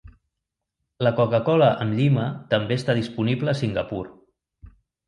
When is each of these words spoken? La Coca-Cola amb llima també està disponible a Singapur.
La 1.07 1.11
Coca-Cola 1.19 1.69
amb 1.85 1.99
llima 1.99 2.27
també 2.55 2.81
està 2.83 2.99
disponible 3.03 3.55
a 3.57 3.65
Singapur. 3.65 4.05